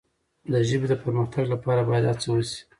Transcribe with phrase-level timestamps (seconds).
[0.51, 2.59] د ژبې د پرمختګ لپاره باید هڅه وسي.